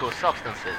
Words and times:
illegal 0.00 0.18
substances? 0.18 0.76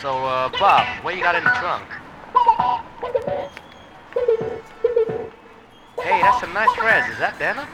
So, 0.00 0.10
uh, 0.24 0.48
Bob, 0.58 1.04
what 1.04 1.16
you 1.16 1.22
got 1.22 1.34
in 1.34 1.44
the 1.44 1.50
trunk? 1.50 1.84
Hey, 6.00 6.20
that's 6.22 6.40
some 6.40 6.52
nice 6.52 6.70
threads. 6.76 7.12
Is 7.12 7.18
that 7.18 7.38
denim? 7.38 7.66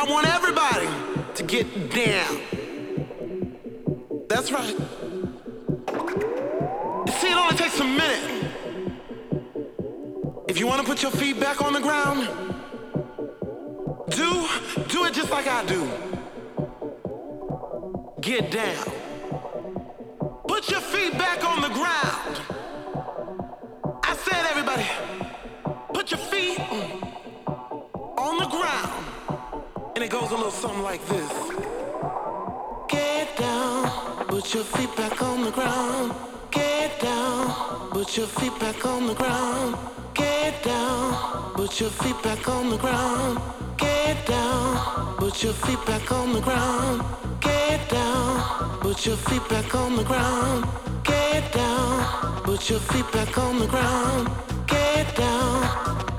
I 0.00 0.04
want 0.04 0.28
everybody 0.28 0.86
to 1.34 1.42
get 1.42 1.66
down. 1.90 2.40
That's 4.28 4.52
right. 4.52 4.76
See, 7.18 7.32
it 7.32 7.36
only 7.36 7.56
takes 7.56 7.80
a 7.80 7.84
minute. 7.84 8.52
If 10.46 10.60
you 10.60 10.68
want 10.68 10.82
to 10.82 10.86
put 10.86 11.02
your 11.02 11.10
feet 11.10 11.40
back 11.40 11.60
on 11.60 11.72
the 11.72 11.80
ground, 11.80 12.28
do 14.10 14.46
do 14.86 15.04
it 15.06 15.14
just 15.14 15.32
like 15.32 15.48
I 15.48 15.64
do. 15.66 15.90
Get 18.20 18.52
down. 18.52 18.84
Put 20.46 20.70
your 20.70 20.80
feet 20.80 21.18
back 21.18 21.44
on 21.44 21.60
the 21.60 21.70
ground. 21.70 22.27
And 29.98 30.04
it 30.04 30.10
goes 30.10 30.30
a 30.30 30.36
little 30.36 30.52
something 30.52 30.84
like 30.84 31.04
this 31.08 31.32
Get 32.88 33.36
down, 33.36 33.90
put 34.28 34.54
your 34.54 34.62
feet 34.62 34.94
back 34.96 35.20
on 35.20 35.42
the 35.42 35.50
ground. 35.50 36.14
Get 36.52 37.00
down, 37.00 37.90
put 37.90 38.16
your 38.16 38.28
feet 38.28 38.56
back 38.60 38.86
on 38.86 39.08
the 39.08 39.14
ground. 39.14 39.76
Get 40.14 40.62
down, 40.62 41.52
put 41.54 41.80
your 41.80 41.90
feet 41.90 42.22
back 42.22 42.48
on 42.48 42.70
the 42.70 42.76
ground. 42.76 43.40
Get 43.76 44.24
down, 44.24 45.16
put 45.16 45.42
your 45.42 45.54
feet 45.54 45.84
back 45.84 46.12
on 46.12 46.32
the 46.32 46.42
ground. 46.42 47.02
Get 47.40 47.90
down, 47.90 48.78
put 48.78 49.04
your 49.04 49.16
feet 49.16 49.48
back 49.48 49.74
on 49.74 49.96
the 49.96 50.04
ground. 50.04 50.64
Get 51.02 51.52
down, 51.52 52.42
put 52.44 52.70
your 52.70 52.78
feet 52.78 53.10
back 53.10 53.36
on 53.36 53.58
the 53.58 53.66
ground. 53.66 54.30
Get 54.68 55.16
down. 55.16 56.17